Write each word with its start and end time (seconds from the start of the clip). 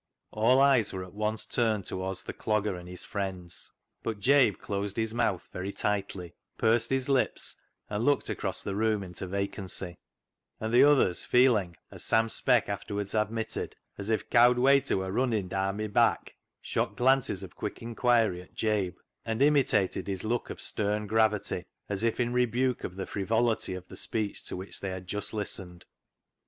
All 0.31 0.59
eyes 0.59 0.91
were 0.91 1.03
at 1.03 1.13
once 1.13 1.45
turned 1.45 1.85
towards 1.85 2.23
the 2.23 2.33
Clogger 2.33 2.75
and 2.75 2.89
his 2.89 3.05
friends, 3.05 3.71
but 4.01 4.19
Jabe 4.19 4.53
closed 4.55 4.97
his 4.97 5.13
mouth 5.13 5.47
very 5.53 5.71
tightly, 5.71 6.33
pursed 6.57 6.89
his 6.89 7.07
lips, 7.07 7.55
and 7.87 8.03
looked 8.03 8.27
across 8.27 8.63
the 8.63 8.73
room 8.75 9.03
into 9.03 9.27
vacancy; 9.27 9.99
and 10.59 10.73
the 10.73 10.83
others 10.83 11.23
feeling, 11.23 11.77
as 11.91 12.03
Sam 12.03 12.29
Speck 12.29 12.67
afterwards 12.67 13.13
admitted," 13.13 13.75
as 13.99 14.09
if 14.09 14.27
cowd 14.31 14.57
wayter 14.57 14.97
wur 14.97 15.11
runnin' 15.11 15.47
daan 15.47 15.77
my 15.77 15.85
back," 15.85 16.33
shot 16.63 16.97
glances 16.97 17.43
of 17.43 17.55
quick 17.55 17.83
inquiry 17.83 18.41
at 18.41 18.55
Jabe, 18.55 18.95
and 19.23 19.39
imitated 19.39 20.07
his 20.07 20.23
look 20.23 20.49
of 20.49 20.59
stern 20.59 21.05
gravity, 21.05 21.63
as 21.87 22.03
if 22.03 22.19
in 22.19 22.33
re 22.33 22.47
buke 22.47 22.83
of 22.83 22.95
the 22.95 23.05
frivolity 23.05 23.75
of 23.75 23.87
the 23.87 23.95
speech 23.95 24.43
to 24.45 24.55
which 24.57 24.79
they 24.79 24.89
had 24.89 25.05
just 25.05 25.31
listened. 25.31 25.85